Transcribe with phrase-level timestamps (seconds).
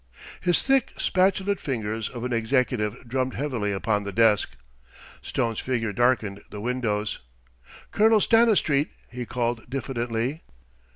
[0.39, 4.53] His thick, spatulate fingers of an executive drummed heavily upon the desk.
[5.21, 7.19] Stone's figure darkened the windows.
[7.91, 10.41] "Colonel Stanistreet?" he called diffidently.